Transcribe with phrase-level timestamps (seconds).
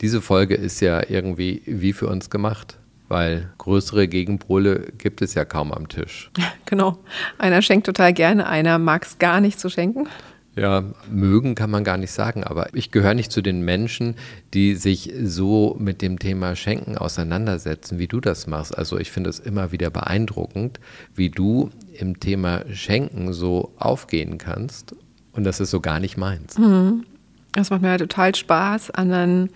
[0.00, 5.44] Diese Folge ist ja irgendwie wie für uns gemacht, weil größere Gegenpole gibt es ja
[5.44, 6.30] kaum am Tisch.
[6.66, 6.98] Genau.
[7.36, 10.06] Einer schenkt total gerne, einer mag es gar nicht zu schenken.
[10.54, 14.14] Ja, mögen kann man gar nicht sagen, aber ich gehöre nicht zu den Menschen,
[14.54, 18.78] die sich so mit dem Thema Schenken auseinandersetzen, wie du das machst.
[18.78, 20.78] Also ich finde es immer wieder beeindruckend,
[21.16, 24.94] wie du im Thema Schenken so aufgehen kannst.
[25.32, 26.56] Und das ist so gar nicht meins.
[26.56, 27.04] Mhm.
[27.52, 29.50] Das macht mir halt total Spaß, anderen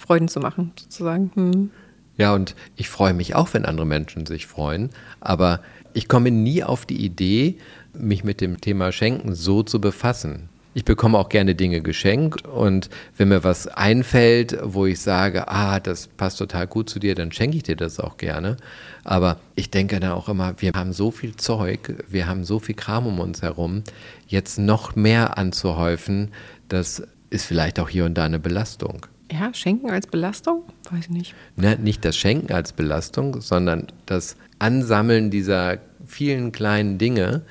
[0.00, 1.30] Freuden zu machen, sozusagen.
[1.34, 1.70] Hm.
[2.16, 5.60] Ja, und ich freue mich auch, wenn andere Menschen sich freuen, aber
[5.92, 7.58] ich komme nie auf die Idee,
[7.92, 10.48] mich mit dem Thema Schenken so zu befassen.
[10.72, 15.80] Ich bekomme auch gerne Dinge geschenkt und wenn mir was einfällt, wo ich sage, ah,
[15.80, 18.56] das passt total gut zu dir, dann schenke ich dir das auch gerne.
[19.02, 22.76] Aber ich denke dann auch immer, wir haben so viel Zeug, wir haben so viel
[22.76, 23.82] Kram um uns herum,
[24.28, 26.30] jetzt noch mehr anzuhäufen,
[26.68, 29.06] das ist vielleicht auch hier und da eine Belastung.
[29.30, 30.64] Ja, Schenken als Belastung?
[30.90, 31.34] Weiß ich nicht.
[31.56, 37.42] Ne, nicht das Schenken als Belastung, sondern das Ansammeln dieser vielen kleinen Dinge,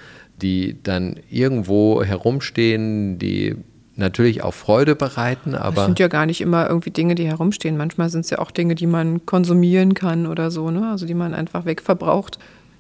[0.41, 3.55] die dann irgendwo herumstehen, die
[3.95, 5.75] natürlich auch Freude bereiten, aber.
[5.75, 7.77] Das sind ja gar nicht immer irgendwie Dinge, die herumstehen.
[7.77, 10.89] Manchmal sind es ja auch Dinge, die man konsumieren kann oder so, ne?
[10.89, 12.39] Also die man einfach wegverbraucht.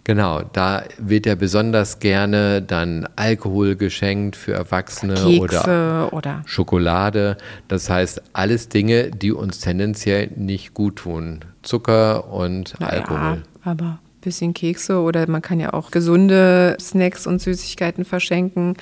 [0.09, 7.37] Genau, da wird ja besonders gerne dann Alkohol geschenkt für Erwachsene oder, oder, Schokolade.
[7.67, 11.45] Das heißt, alles Dinge, die uns tendenziell nicht gut tun.
[11.61, 13.43] Zucker und naja, Alkohol.
[13.63, 18.77] Aber ein bisschen Kekse oder man kann ja auch gesunde Snacks und Süßigkeiten verschenken.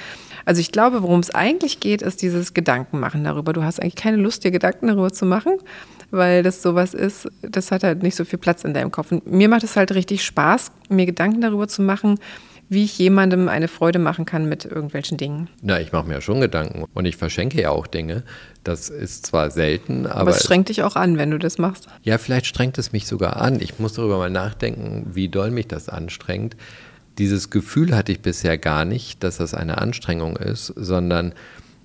[0.46, 3.52] Also ich glaube, worum es eigentlich geht, ist dieses Gedankenmachen darüber.
[3.52, 5.58] Du hast eigentlich keine Lust, dir Gedanken darüber zu machen,
[6.12, 9.12] weil das sowas ist, das hat halt nicht so viel Platz in deinem Kopf.
[9.12, 12.20] Und mir macht es halt richtig Spaß, mir Gedanken darüber zu machen,
[12.70, 15.50] wie ich jemandem eine Freude machen kann mit irgendwelchen Dingen.
[15.62, 18.24] Na, ich mache mir ja schon Gedanken und ich verschenke ja auch Dinge.
[18.64, 20.22] Das ist zwar selten, aber.
[20.22, 21.88] Aber es strengt dich auch an, wenn du das machst.
[22.04, 23.62] Ja, vielleicht strengt es mich sogar an.
[23.62, 26.58] Ich muss darüber mal nachdenken, wie doll mich das anstrengt.
[27.18, 31.34] Dieses Gefühl hatte ich bisher gar nicht, dass das eine Anstrengung ist, sondern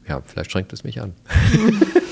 [0.09, 1.15] ja, vielleicht strengt es mich an.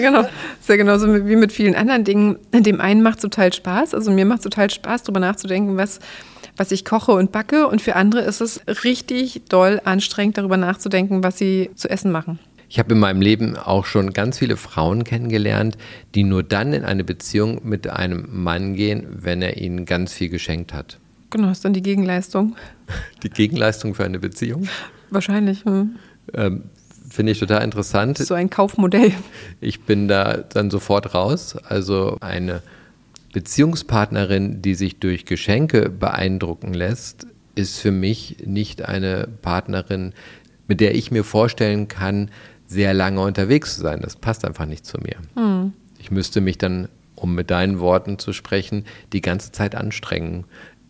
[0.00, 0.22] Ja, genau.
[0.22, 0.30] Das
[0.60, 2.38] ist ja genauso wie mit vielen anderen Dingen.
[2.52, 3.94] Dem einen macht es total Spaß.
[3.94, 6.00] Also mir macht es total Spaß, darüber nachzudenken, was,
[6.56, 7.66] was ich koche und backe.
[7.68, 12.38] Und für andere ist es richtig doll anstrengend, darüber nachzudenken, was sie zu essen machen.
[12.68, 15.76] Ich habe in meinem Leben auch schon ganz viele Frauen kennengelernt,
[16.14, 20.28] die nur dann in eine Beziehung mit einem Mann gehen, wenn er ihnen ganz viel
[20.28, 21.00] geschenkt hat.
[21.30, 22.56] Genau, ist dann die Gegenleistung.
[23.22, 24.68] Die Gegenleistung für eine Beziehung?
[25.10, 25.64] Wahrscheinlich.
[25.64, 25.96] Hm.
[26.34, 26.64] Ähm,
[27.10, 28.18] Finde ich total interessant.
[28.18, 29.12] So ein Kaufmodell.
[29.60, 31.56] Ich bin da dann sofort raus.
[31.56, 32.62] Also eine
[33.32, 37.26] Beziehungspartnerin, die sich durch Geschenke beeindrucken lässt,
[37.56, 40.12] ist für mich nicht eine Partnerin,
[40.68, 42.30] mit der ich mir vorstellen kann,
[42.66, 44.00] sehr lange unterwegs zu sein.
[44.00, 45.16] Das passt einfach nicht zu mir.
[45.34, 45.72] Hm.
[45.98, 50.44] Ich müsste mich dann, um mit deinen Worten zu sprechen, die ganze Zeit anstrengen.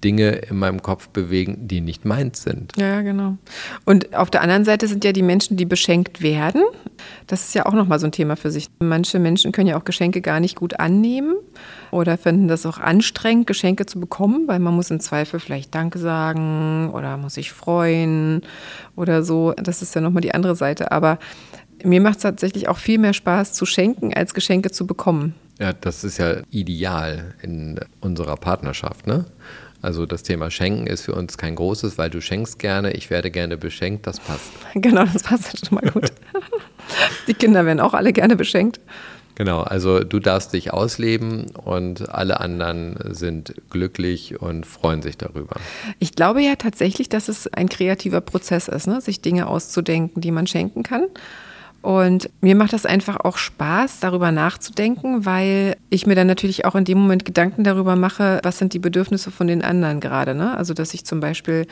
[0.04, 2.72] Dinge in meinem Kopf bewegen, die nicht meins sind.
[2.76, 3.36] Ja, genau.
[3.84, 6.62] Und auf der anderen Seite sind ja die Menschen, die beschenkt werden.
[7.26, 8.68] Das ist ja auch nochmal so ein Thema für sich.
[8.78, 11.34] Manche Menschen können ja auch Geschenke gar nicht gut annehmen
[11.90, 15.98] oder finden das auch anstrengend, Geschenke zu bekommen, weil man muss im Zweifel vielleicht Danke
[15.98, 18.42] sagen oder muss sich freuen
[18.96, 19.52] oder so.
[19.56, 20.92] Das ist ja nochmal die andere Seite.
[20.92, 21.18] Aber
[21.84, 25.34] mir macht es tatsächlich auch viel mehr Spaß zu schenken, als Geschenke zu bekommen.
[25.58, 29.26] Ja, das ist ja ideal in unserer Partnerschaft, ne?
[29.82, 33.30] Also das Thema Schenken ist für uns kein großes, weil du schenkst gerne, ich werde
[33.30, 34.50] gerne beschenkt, das passt.
[34.74, 36.12] Genau, das passt schon mal gut.
[37.26, 38.80] Die Kinder werden auch alle gerne beschenkt.
[39.36, 45.56] Genau, also du darfst dich ausleben und alle anderen sind glücklich und freuen sich darüber.
[45.98, 49.00] Ich glaube ja tatsächlich, dass es ein kreativer Prozess ist, ne?
[49.00, 51.06] sich Dinge auszudenken, die man schenken kann.
[51.82, 56.74] Und mir macht das einfach auch Spaß, darüber nachzudenken, weil ich mir dann natürlich auch
[56.74, 60.34] in dem Moment Gedanken darüber mache, was sind die Bedürfnisse von den anderen gerade.
[60.34, 60.56] Ne?
[60.56, 61.66] Also, dass ich zum Beispiel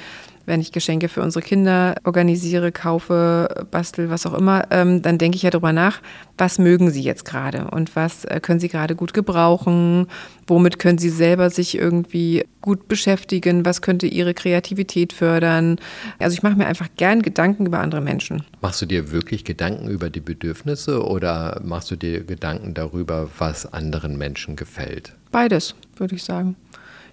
[0.49, 5.37] wenn ich Geschenke für unsere Kinder organisiere, kaufe, bastel, was auch immer, ähm, dann denke
[5.37, 6.01] ich ja darüber nach,
[6.37, 10.07] was mögen sie jetzt gerade und was äh, können sie gerade gut gebrauchen,
[10.47, 15.77] womit können sie selber sich irgendwie gut beschäftigen, was könnte ihre Kreativität fördern.
[16.19, 18.43] Also ich mache mir einfach gern Gedanken über andere Menschen.
[18.61, 23.73] Machst du dir wirklich Gedanken über die Bedürfnisse oder machst du dir Gedanken darüber, was
[23.73, 25.13] anderen Menschen gefällt?
[25.31, 26.57] Beides, würde ich sagen.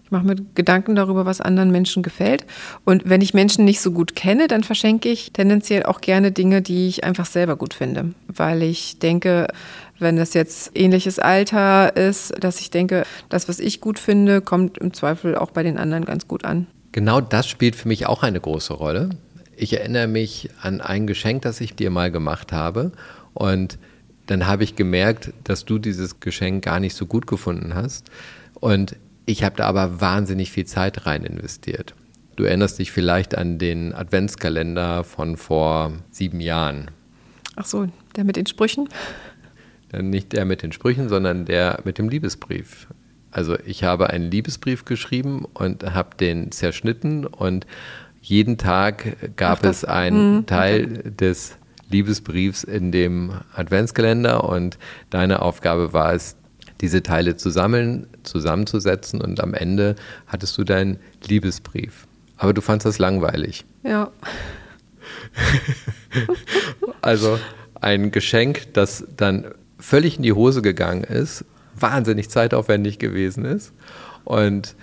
[0.05, 2.45] Ich mache mir Gedanken darüber, was anderen Menschen gefällt.
[2.83, 6.61] Und wenn ich Menschen nicht so gut kenne, dann verschenke ich tendenziell auch gerne Dinge,
[6.61, 8.13] die ich einfach selber gut finde.
[8.27, 9.47] Weil ich denke,
[9.97, 14.77] wenn das jetzt ähnliches Alter ist, dass ich denke, das, was ich gut finde, kommt
[14.77, 16.67] im Zweifel auch bei den anderen ganz gut an.
[16.91, 19.09] Genau das spielt für mich auch eine große Rolle.
[19.57, 22.91] Ich erinnere mich an ein Geschenk, das ich dir mal gemacht habe.
[23.33, 23.79] Und
[24.27, 28.11] dann habe ich gemerkt, dass du dieses Geschenk gar nicht so gut gefunden hast.
[28.59, 31.95] Und ich habe da aber wahnsinnig viel Zeit rein investiert.
[32.35, 36.91] Du erinnerst dich vielleicht an den Adventskalender von vor sieben Jahren.
[37.55, 38.89] Ach so, der mit den Sprüchen?
[39.97, 42.87] Nicht der mit den Sprüchen, sondern der mit dem Liebesbrief.
[43.31, 47.65] Also ich habe einen Liebesbrief geschrieben und habe den zerschnitten und
[48.21, 51.57] jeden Tag gab Ach, es einen hm, Teil des
[51.89, 54.77] Liebesbriefs in dem Adventskalender und
[55.09, 56.35] deine Aufgabe war es,
[56.81, 59.95] diese Teile zu sammeln, zusammenzusetzen und am Ende
[60.27, 62.07] hattest du deinen Liebesbrief.
[62.37, 63.65] Aber du fandest das langweilig.
[63.83, 64.11] Ja.
[67.01, 67.39] also
[67.79, 69.45] ein Geschenk, das dann
[69.79, 71.45] völlig in die Hose gegangen ist,
[71.79, 73.73] wahnsinnig zeitaufwendig gewesen ist.
[74.23, 74.75] Und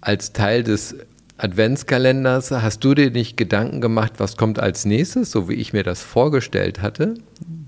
[0.00, 0.96] als Teil des
[1.38, 5.82] Adventskalenders hast du dir nicht Gedanken gemacht, was kommt als nächstes, so wie ich mir
[5.82, 7.14] das vorgestellt hatte,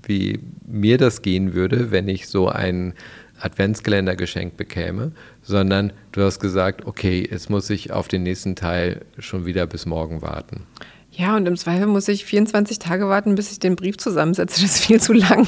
[0.03, 2.93] wie mir das gehen würde, wenn ich so ein
[3.39, 5.11] Adventskalender geschenkt bekäme,
[5.43, 9.85] sondern du hast gesagt, okay, jetzt muss ich auf den nächsten Teil schon wieder bis
[9.85, 10.65] morgen warten.
[11.11, 14.61] Ja, und im Zweifel muss ich 24 Tage warten, bis ich den Brief zusammensetze.
[14.61, 15.47] Das ist viel zu lang.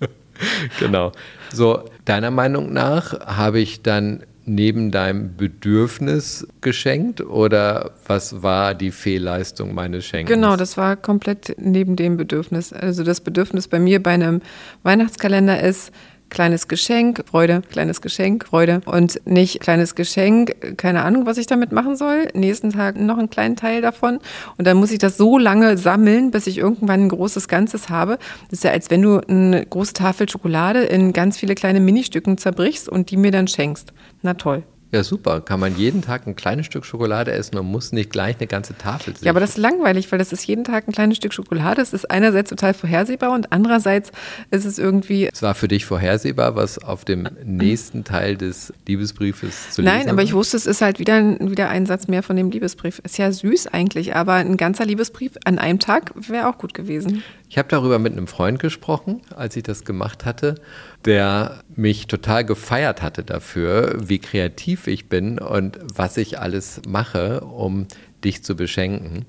[0.80, 1.12] genau.
[1.52, 8.90] So, deiner Meinung nach habe ich dann neben deinem Bedürfnis geschenkt oder was war die
[8.90, 10.34] Fehlleistung meines Schenkens?
[10.34, 12.72] Genau, das war komplett neben dem Bedürfnis.
[12.72, 14.40] Also das Bedürfnis bei mir bei einem
[14.82, 15.92] Weihnachtskalender ist,
[16.30, 21.72] kleines Geschenk, Freude, kleines Geschenk, Freude und nicht kleines Geschenk, keine Ahnung, was ich damit
[21.72, 22.28] machen soll.
[22.34, 24.20] Nächsten Tag noch einen kleinen Teil davon
[24.56, 28.18] und dann muss ich das so lange sammeln, bis ich irgendwann ein großes Ganzes habe.
[28.50, 32.38] Das ist ja, als wenn du eine große Tafel Schokolade in ganz viele kleine Ministücken
[32.38, 33.92] zerbrichst und die mir dann schenkst.
[34.22, 34.62] Na toll.
[34.90, 35.42] Ja, super.
[35.42, 38.76] Kann man jeden Tag ein kleines Stück Schokolade essen und muss nicht gleich eine ganze
[38.76, 39.26] Tafel sehen.
[39.26, 41.76] Ja, aber das ist langweilig, weil das ist jeden Tag ein kleines Stück Schokolade.
[41.76, 44.12] Das ist einerseits total vorhersehbar und andererseits
[44.50, 45.28] ist es irgendwie.
[45.30, 50.08] Es war für dich vorhersehbar, was auf dem nächsten Teil des Liebesbriefes zu lesen Nein,
[50.08, 53.00] aber ich wusste, es ist halt wieder, wieder ein Satz mehr von dem Liebesbrief.
[53.00, 57.22] Ist ja süß eigentlich, aber ein ganzer Liebesbrief an einem Tag wäre auch gut gewesen.
[57.50, 60.56] Ich habe darüber mit einem Freund gesprochen, als ich das gemacht hatte,
[61.04, 67.40] der mich total gefeiert hatte dafür, wie kreativ ich bin und was ich alles mache,
[67.40, 67.86] um
[68.24, 69.24] dich zu beschenken.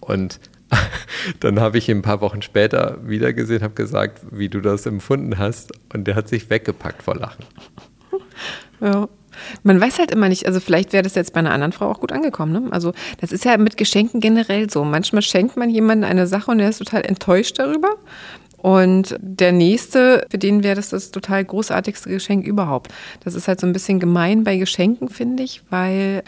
[0.00, 0.38] Und
[1.40, 5.38] dann habe ich ihn ein paar Wochen später wiedergesehen, habe gesagt, wie du das empfunden
[5.38, 5.72] hast.
[5.92, 7.44] Und der hat sich weggepackt vor Lachen.
[8.80, 9.08] Ja.
[9.64, 11.98] Man weiß halt immer nicht, also vielleicht wäre das jetzt bei einer anderen Frau auch
[11.98, 12.52] gut angekommen.
[12.52, 12.68] Ne?
[12.70, 14.84] Also das ist ja mit Geschenken generell so.
[14.84, 17.96] Manchmal schenkt man jemandem eine Sache und er ist total enttäuscht darüber.
[18.64, 22.90] Und der nächste, für den wäre das das total großartigste Geschenk überhaupt.
[23.22, 26.22] Das ist halt so ein bisschen gemein bei Geschenken, finde ich, weil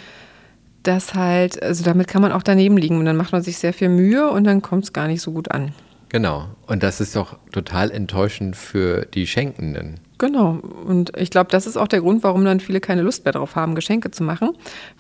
[0.83, 3.73] das halt, also damit kann man auch daneben liegen und dann macht man sich sehr
[3.73, 5.73] viel Mühe und dann kommt es gar nicht so gut an.
[6.11, 6.44] Genau.
[6.67, 9.99] Und das ist doch total enttäuschend für die Schenkenden.
[10.19, 10.59] Genau.
[10.87, 13.57] Und ich glaube, das ist auch der Grund, warum dann viele keine Lust mehr darauf
[13.57, 14.50] haben, Geschenke zu machen.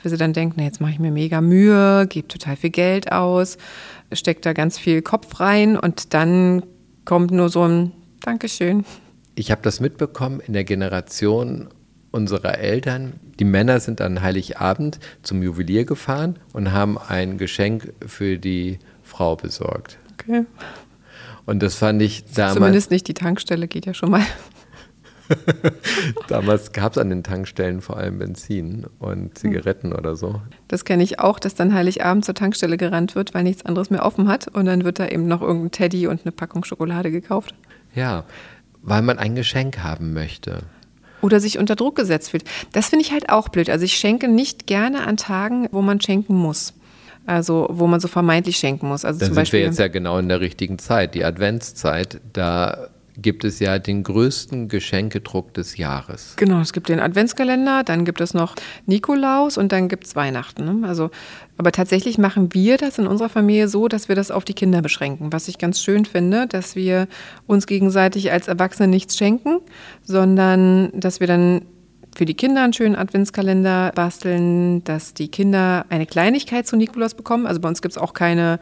[0.02, 3.12] Weil sie dann denken, na, jetzt mache ich mir mega Mühe, gebe total viel Geld
[3.12, 3.58] aus,
[4.10, 6.62] stecke da ganz viel Kopf rein und dann
[7.06, 8.84] kommt nur so ein Dankeschön.
[9.34, 11.68] Ich habe das mitbekommen in der Generation
[12.10, 13.14] unserer Eltern.
[13.38, 19.36] Die Männer sind an Heiligabend zum Juwelier gefahren und haben ein Geschenk für die Frau
[19.36, 19.98] besorgt.
[20.14, 20.44] Okay.
[21.44, 22.54] Und das fand ich damals.
[22.54, 24.22] Zumindest nicht die Tankstelle geht ja schon mal.
[26.28, 29.98] Damals gab es an den Tankstellen vor allem Benzin und Zigaretten hm.
[29.98, 30.40] oder so.
[30.68, 34.04] Das kenne ich auch, dass dann Heiligabend zur Tankstelle gerannt wird, weil nichts anderes mehr
[34.04, 34.48] offen hat.
[34.48, 37.54] Und dann wird da eben noch irgendein Teddy und eine Packung Schokolade gekauft.
[37.94, 38.24] Ja,
[38.82, 40.60] weil man ein Geschenk haben möchte.
[41.22, 42.44] Oder sich unter Druck gesetzt fühlt.
[42.72, 43.70] Das finde ich halt auch blöd.
[43.70, 46.74] Also ich schenke nicht gerne an Tagen, wo man schenken muss.
[47.26, 49.04] Also wo man so vermeintlich schenken muss.
[49.04, 52.20] Also da sind Beispiel, wir jetzt ja genau in der richtigen Zeit, die Adventszeit.
[52.32, 56.34] Da gibt es ja den größten Geschenkedruck des Jahres.
[56.36, 58.54] Genau, es gibt den Adventskalender, dann gibt es noch
[58.86, 60.64] Nikolaus und dann gibt es Weihnachten.
[60.64, 60.88] Ne?
[60.88, 61.10] Also,
[61.56, 64.82] aber tatsächlich machen wir das in unserer Familie so, dass wir das auf die Kinder
[64.82, 65.32] beschränken.
[65.32, 67.08] Was ich ganz schön finde, dass wir
[67.46, 69.60] uns gegenseitig als Erwachsene nichts schenken,
[70.02, 71.62] sondern dass wir dann
[72.16, 77.46] für die Kinder einen schönen Adventskalender basteln, dass die Kinder eine Kleinigkeit zu Nikolaus bekommen.
[77.46, 78.58] Also bei uns gibt es auch keine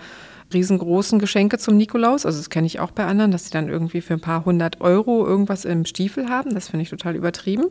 [0.52, 2.26] riesengroßen Geschenke zum Nikolaus.
[2.26, 4.80] Also das kenne ich auch bei anderen, dass sie dann irgendwie für ein paar hundert
[4.80, 6.54] Euro irgendwas im Stiefel haben.
[6.54, 7.66] Das finde ich total übertrieben.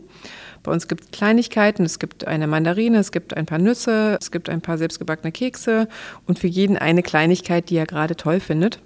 [0.64, 4.32] Bei uns gibt es Kleinigkeiten, es gibt eine Mandarine, es gibt ein paar Nüsse, es
[4.32, 5.88] gibt ein paar selbstgebackene Kekse
[6.26, 8.80] und für jeden eine Kleinigkeit, die er gerade toll findet.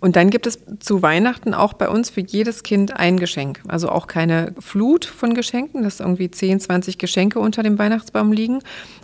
[0.00, 3.60] Und dann gibt es zu Weihnachten auch bei uns für jedes Kind ein Geschenk.
[3.68, 8.60] Also auch keine Flut von Geschenken, dass irgendwie 10, 20 Geschenke unter dem Weihnachtsbaum liegen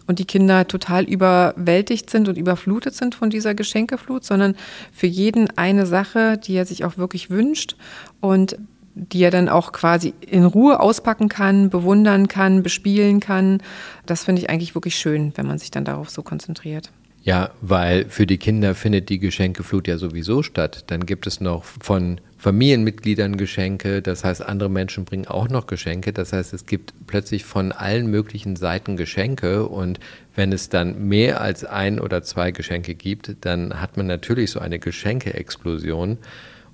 [0.06, 4.56] und die Kinder total überwältigt sind und überflutet sind von dieser Geschenkeflut, sondern
[4.92, 7.76] für jeden eine Sache, die er sich auch wirklich wünscht
[8.20, 8.56] und
[8.94, 13.62] die er dann auch quasi in Ruhe auspacken kann, bewundern kann, bespielen kann.
[14.06, 16.92] Das finde ich eigentlich wirklich schön, wenn man sich dann darauf so konzentriert.
[17.24, 20.84] Ja, weil für die Kinder findet die Geschenkeflut ja sowieso statt.
[20.88, 26.12] Dann gibt es noch von Familienmitgliedern Geschenke, das heißt, andere Menschen bringen auch noch Geschenke.
[26.12, 30.00] Das heißt, es gibt plötzlich von allen möglichen Seiten Geschenke und
[30.34, 34.58] wenn es dann mehr als ein oder zwei Geschenke gibt, dann hat man natürlich so
[34.58, 36.18] eine Geschenke-Explosion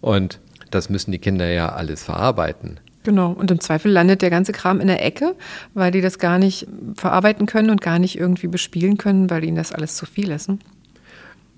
[0.01, 0.41] und
[0.71, 2.81] das müssen die Kinder ja alles verarbeiten.
[3.05, 5.35] Genau, und im Zweifel landet der ganze Kram in der Ecke,
[5.75, 9.57] weil die das gar nicht verarbeiten können und gar nicht irgendwie bespielen können, weil ihnen
[9.57, 10.49] das alles zu viel ist.
[10.49, 10.59] Ne?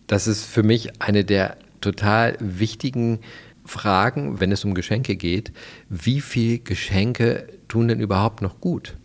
[0.06, 3.20] Das ist für mich eine der total wichtigen
[3.64, 5.52] Fragen, wenn es um Geschenke geht.
[5.88, 8.97] Wie viele Geschenke tun denn überhaupt noch gut?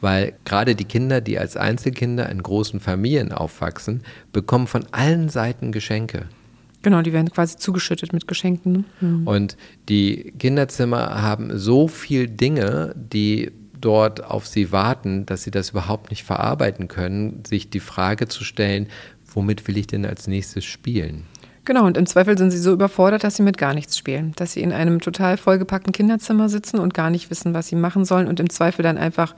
[0.00, 4.02] Weil gerade die Kinder, die als Einzelkinder in großen Familien aufwachsen,
[4.32, 6.26] bekommen von allen Seiten Geschenke.
[6.84, 8.72] Genau, die werden quasi zugeschüttet mit Geschenken.
[8.72, 8.84] Ne?
[9.00, 9.26] Mhm.
[9.26, 9.56] Und
[9.88, 13.50] die Kinderzimmer haben so viele Dinge, die
[13.80, 18.44] dort auf sie warten, dass sie das überhaupt nicht verarbeiten können, sich die Frage zu
[18.44, 18.88] stellen,
[19.32, 21.24] womit will ich denn als nächstes spielen?
[21.64, 24.32] Genau, und im Zweifel sind sie so überfordert, dass sie mit gar nichts spielen.
[24.36, 28.04] Dass sie in einem total vollgepackten Kinderzimmer sitzen und gar nicht wissen, was sie machen
[28.04, 29.34] sollen und im Zweifel dann einfach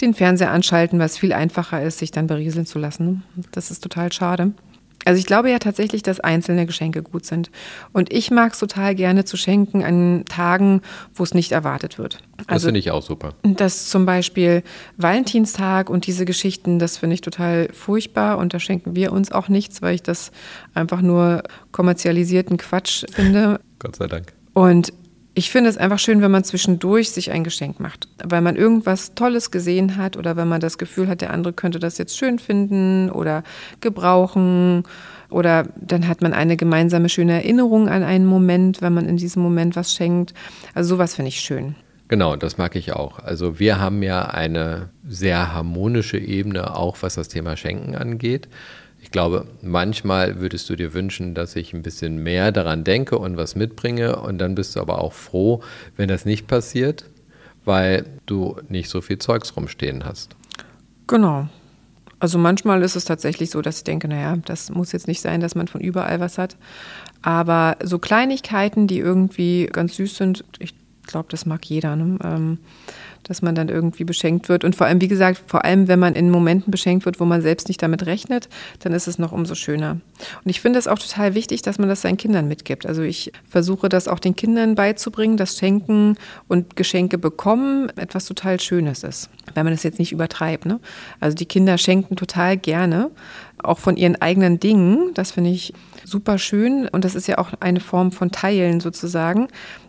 [0.00, 3.24] den Fernseher anschalten, was viel einfacher ist, sich dann berieseln zu lassen.
[3.50, 4.52] Das ist total schade.
[5.04, 7.50] Also ich glaube ja tatsächlich, dass einzelne Geschenke gut sind.
[7.92, 10.82] Und ich mag es total gerne zu schenken an Tagen,
[11.14, 12.18] wo es nicht erwartet wird.
[12.46, 13.34] Also, das finde ich auch super.
[13.42, 14.62] Das zum Beispiel
[14.96, 19.48] Valentinstag und diese Geschichten, das finde ich total furchtbar und da schenken wir uns auch
[19.48, 20.32] nichts, weil ich das
[20.74, 21.42] einfach nur
[21.72, 23.60] kommerzialisierten Quatsch finde.
[23.78, 24.32] Gott sei Dank.
[24.52, 24.92] Und
[25.34, 29.14] ich finde es einfach schön, wenn man zwischendurch sich ein Geschenk macht, weil man irgendwas
[29.14, 32.38] Tolles gesehen hat oder wenn man das Gefühl hat, der andere könnte das jetzt schön
[32.38, 33.42] finden oder
[33.80, 34.84] gebrauchen
[35.30, 39.42] oder dann hat man eine gemeinsame schöne Erinnerung an einen Moment, wenn man in diesem
[39.42, 40.34] Moment was schenkt.
[40.74, 41.74] Also sowas finde ich schön.
[42.06, 43.18] Genau, das mag ich auch.
[43.18, 48.48] Also wir haben ja eine sehr harmonische Ebene, auch was das Thema Schenken angeht.
[49.14, 53.36] Ich glaube, manchmal würdest du dir wünschen, dass ich ein bisschen mehr daran denke und
[53.36, 54.16] was mitbringe.
[54.16, 55.62] Und dann bist du aber auch froh,
[55.96, 57.04] wenn das nicht passiert,
[57.64, 60.34] weil du nicht so viel Zeugs rumstehen hast.
[61.06, 61.48] Genau.
[62.18, 65.40] Also manchmal ist es tatsächlich so, dass ich denke, naja, das muss jetzt nicht sein,
[65.40, 66.56] dass man von überall was hat.
[67.22, 70.74] Aber so Kleinigkeiten, die irgendwie ganz süß sind, ich
[71.06, 71.94] glaube, das mag jeder.
[71.94, 72.18] Ne?
[72.24, 72.58] Ähm,
[73.24, 74.64] dass man dann irgendwie beschenkt wird.
[74.64, 77.42] Und vor allem, wie gesagt, vor allem, wenn man in Momenten beschenkt wird, wo man
[77.42, 78.48] selbst nicht damit rechnet,
[78.80, 79.92] dann ist es noch umso schöner.
[80.44, 82.86] Und ich finde es auch total wichtig, dass man das seinen Kindern mitgibt.
[82.86, 86.16] Also ich versuche das auch den Kindern beizubringen, dass Schenken
[86.48, 90.66] und Geschenke bekommen etwas total Schönes ist, wenn man das jetzt nicht übertreibt.
[90.66, 90.80] Ne?
[91.20, 93.10] Also die Kinder schenken total gerne,
[93.62, 95.12] auch von ihren eigenen Dingen.
[95.14, 95.72] Das finde ich
[96.04, 96.88] super schön.
[96.88, 99.48] Und das ist ja auch eine Form von Teilen sozusagen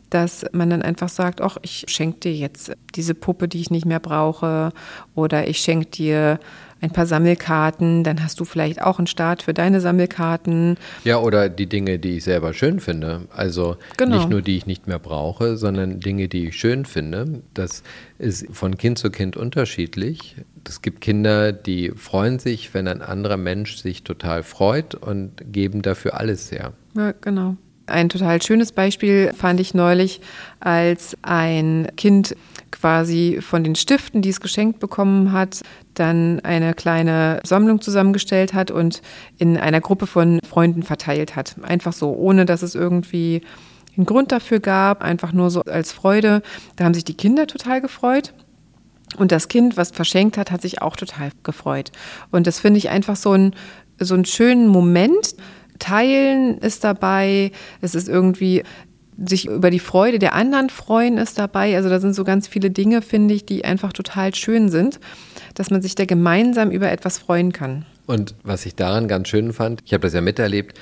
[0.10, 3.86] dass man dann einfach sagt, ach, ich schenke dir jetzt diese Puppe, die ich nicht
[3.86, 4.72] mehr brauche,
[5.16, 6.40] oder ich schenke dir
[6.82, 10.78] ein paar Sammelkarten, dann hast du vielleicht auch einen Start für deine Sammelkarten.
[11.04, 13.22] Ja, oder die Dinge, die ich selber schön finde.
[13.36, 14.18] Also genau.
[14.18, 17.42] nicht nur die ich nicht mehr brauche, sondern Dinge, die ich schön finde.
[17.54, 17.84] Das
[18.20, 20.36] ist von Kind zu Kind unterschiedlich.
[20.68, 25.82] Es gibt Kinder, die freuen sich, wenn ein anderer Mensch sich total freut und geben
[25.82, 26.74] dafür alles her.
[26.96, 27.56] Ja, genau.
[27.88, 30.22] Ein total schönes Beispiel fand ich neulich,
[30.60, 32.36] als ein Kind
[32.72, 35.62] quasi von den Stiften, die es geschenkt bekommen hat,
[35.94, 39.02] dann eine kleine Sammlung zusammengestellt hat und
[39.38, 41.56] in einer Gruppe von Freunden verteilt hat.
[41.62, 43.42] Einfach so, ohne dass es irgendwie
[43.96, 46.42] einen Grund dafür gab, einfach nur so als Freude.
[46.76, 48.34] Da haben sich die Kinder total gefreut.
[49.18, 51.92] Und das Kind, was verschenkt hat, hat sich auch total gefreut.
[52.32, 53.54] Und das finde ich einfach so, ein,
[54.00, 55.36] so einen schönen Moment,
[55.80, 57.52] Teilen ist dabei.
[57.82, 58.64] Es ist irgendwie
[59.24, 61.76] sich über die Freude der anderen freuen ist dabei.
[61.76, 65.00] Also da sind so ganz viele Dinge, finde ich, die einfach total schön sind,
[65.54, 67.86] dass man sich da gemeinsam über etwas freuen kann.
[68.06, 70.78] Und was ich daran ganz schön fand, ich habe das ja miterlebt,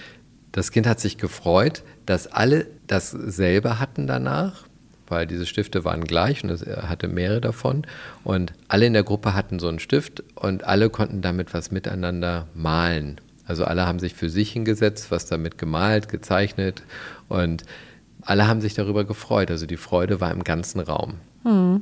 [0.52, 4.68] das Kind hat sich gefreut, dass alle dasselbe hatten danach,
[5.08, 7.84] weil diese Stifte waren gleich und er hatte mehrere davon.
[8.24, 12.48] Und alle in der Gruppe hatten so einen Stift und alle konnten damit was miteinander
[12.54, 13.20] malen.
[13.46, 16.84] Also alle haben sich für sich hingesetzt, was damit gemalt, gezeichnet
[17.28, 17.64] und
[18.22, 19.52] alle haben sich darüber gefreut.
[19.52, 21.16] Also die Freude war im ganzen Raum.
[21.44, 21.82] Hm.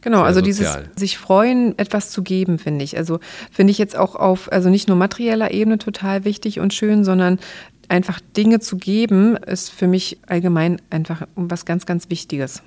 [0.00, 2.96] Genau, also dieses sich freuen, etwas zu geben, finde ich.
[2.96, 7.04] Also finde ich jetzt auch auf, also nicht nur materieller Ebene total wichtig und schön,
[7.04, 7.38] sondern
[7.88, 12.62] einfach Dinge zu geben, ist für mich allgemein einfach was ganz, ganz Wichtiges.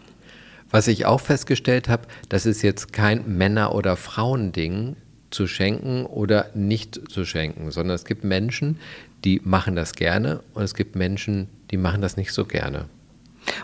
[0.69, 4.95] Was ich auch festgestellt habe, das ist jetzt kein Männer- oder Frauending
[5.29, 8.79] zu schenken oder nicht zu schenken, sondern es gibt Menschen,
[9.23, 12.85] die machen das gerne und es gibt Menschen, die machen das nicht so gerne.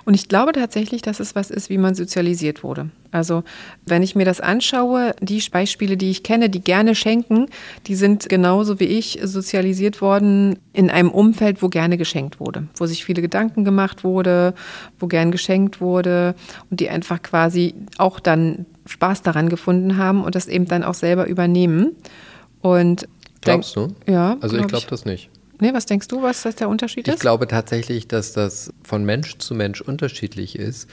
[0.05, 2.89] Und ich glaube tatsächlich, dass es was ist, wie man sozialisiert wurde.
[3.11, 3.43] Also
[3.85, 7.47] wenn ich mir das anschaue, die Beispiele, die ich kenne, die gerne schenken,
[7.87, 12.85] die sind genauso wie ich sozialisiert worden in einem Umfeld, wo gerne geschenkt wurde, wo
[12.85, 14.53] sich viele Gedanken gemacht wurde,
[14.99, 16.35] wo gern geschenkt wurde
[16.71, 20.95] und die einfach quasi auch dann Spaß daran gefunden haben und das eben dann auch
[20.95, 21.95] selber übernehmen.
[22.61, 23.07] Und
[23.41, 23.89] Glaubst du?
[24.07, 24.37] Ja.
[24.41, 25.29] Also ich glaube das nicht.
[25.63, 27.13] Nee, was denkst du, was das der Unterschied ist?
[27.13, 30.89] Ich glaube tatsächlich, dass das von Mensch zu Mensch unterschiedlich ist,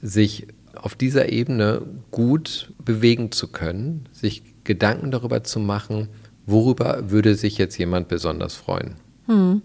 [0.00, 6.08] sich auf dieser Ebene gut bewegen zu können, sich Gedanken darüber zu machen,
[6.46, 8.94] worüber würde sich jetzt jemand besonders freuen.
[9.26, 9.60] Hm.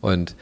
[0.00, 0.34] Und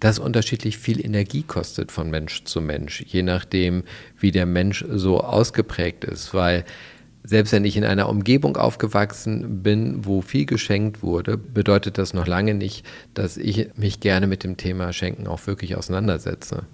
[0.00, 3.82] das unterschiedlich viel Energie kostet von Mensch zu Mensch, je nachdem,
[4.18, 6.64] wie der Mensch so ausgeprägt ist, weil
[7.22, 12.26] selbst wenn ich in einer Umgebung aufgewachsen bin, wo viel geschenkt wurde, bedeutet das noch
[12.26, 16.64] lange nicht, dass ich mich gerne mit dem Thema Schenken auch wirklich auseinandersetze.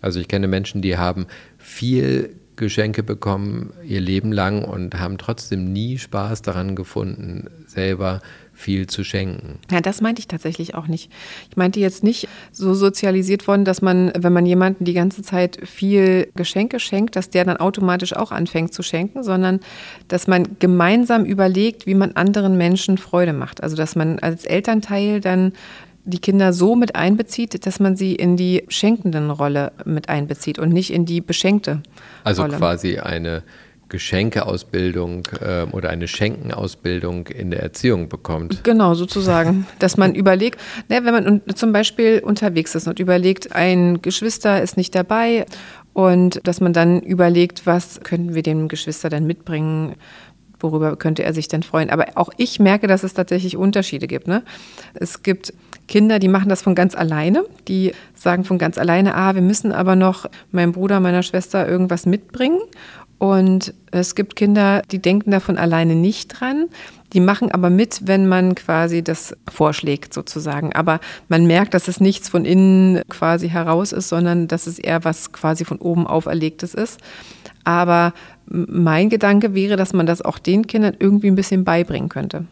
[0.00, 5.72] Also ich kenne Menschen, die haben viel Geschenke bekommen ihr Leben lang und haben trotzdem
[5.72, 8.20] nie Spaß daran gefunden, selber
[8.54, 9.58] viel zu schenken.
[9.70, 11.10] Ja, das meinte ich tatsächlich auch nicht.
[11.50, 15.58] Ich meinte jetzt nicht so sozialisiert worden, dass man, wenn man jemanden die ganze Zeit
[15.64, 19.60] viel Geschenke schenkt, dass der dann automatisch auch anfängt zu schenken, sondern
[20.08, 23.62] dass man gemeinsam überlegt, wie man anderen Menschen Freude macht.
[23.62, 25.52] Also dass man als Elternteil dann
[26.04, 30.70] die Kinder so mit einbezieht, dass man sie in die schenkenden Rolle mit einbezieht und
[30.70, 31.82] nicht in die beschenkte.
[32.24, 32.58] Also Rolle.
[32.58, 33.42] quasi eine
[33.88, 38.64] Geschenkeausbildung äh, oder eine Schenkenausbildung in der Erziehung bekommt.
[38.64, 39.66] Genau, sozusagen.
[39.78, 44.76] Dass man überlegt, ne, wenn man zum Beispiel unterwegs ist und überlegt, ein Geschwister ist
[44.76, 45.46] nicht dabei
[45.92, 49.94] und dass man dann überlegt, was könnten wir dem Geschwister dann mitbringen,
[50.58, 51.90] worüber könnte er sich denn freuen.
[51.90, 54.26] Aber auch ich merke, dass es tatsächlich Unterschiede gibt.
[54.26, 54.42] Ne?
[54.94, 55.52] Es gibt
[55.86, 57.44] Kinder, die machen das von ganz alleine.
[57.68, 62.06] Die sagen von ganz alleine, ah, wir müssen aber noch meinem Bruder, meiner Schwester irgendwas
[62.06, 62.58] mitbringen.
[63.24, 66.66] Und es gibt Kinder, die denken davon alleine nicht dran.
[67.14, 70.74] Die machen aber mit, wenn man quasi das vorschlägt sozusagen.
[70.74, 75.04] Aber man merkt, dass es nichts von innen quasi heraus ist, sondern dass es eher
[75.04, 77.00] was quasi von oben auferlegtes ist.
[77.64, 78.12] Aber
[78.46, 82.44] mein Gedanke wäre, dass man das auch den Kindern irgendwie ein bisschen beibringen könnte.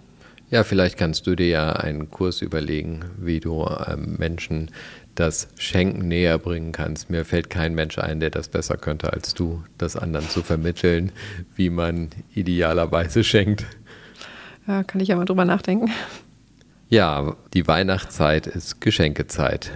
[0.48, 4.70] Ja, vielleicht kannst du dir ja einen Kurs überlegen, wie du ähm, Menschen
[5.14, 7.10] das Schenken näher bringen kannst.
[7.10, 11.12] Mir fällt kein Mensch ein, der das besser könnte als du, das anderen zu vermitteln,
[11.54, 13.64] wie man idealerweise schenkt.
[14.66, 15.90] Ja, kann ich ja mal drüber nachdenken.
[16.88, 19.72] Ja, die Weihnachtszeit ist Geschenkezeit.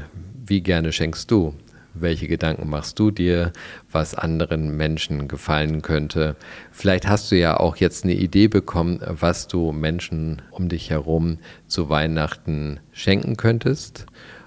[0.46, 1.54] Wie gerne schenkst du?
[1.98, 3.52] Welche Gedanken machst du dir,
[3.90, 6.36] was anderen Menschen gefallen könnte?
[6.70, 11.38] Vielleicht hast du ja auch jetzt eine Idee bekommen, was du Menschen um dich herum
[11.66, 14.04] zu Weihnachten schenken könntest.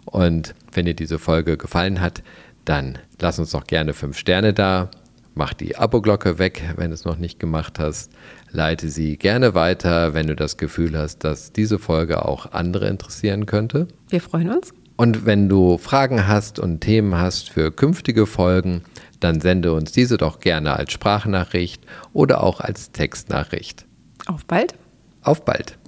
[0.10, 2.24] Und wenn dir diese Folge gefallen hat,
[2.66, 4.90] dann lass uns doch gerne fünf Sterne da.
[5.36, 8.12] Mach die Abo-Glocke weg, wenn du es noch nicht gemacht hast.
[8.52, 13.46] Leite sie gerne weiter, wenn du das Gefühl hast, dass diese Folge auch andere interessieren
[13.46, 13.88] könnte.
[14.10, 14.74] Wir freuen uns.
[14.98, 18.84] Und wenn du Fragen hast und Themen hast für künftige Folgen,
[19.22, 23.86] dann sende uns diese doch gerne als Sprachnachricht oder auch als Textnachricht.
[24.26, 24.76] Auf bald.
[25.22, 25.79] Auf bald.